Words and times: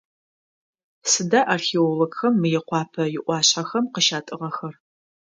Сыда 1.11 1.39
археологхэм 1.55 2.33
Мыекъуапэ 2.41 3.03
иӏуашъхьэхэм 3.17 3.85
къыщатӏыгъэр? 3.93 4.75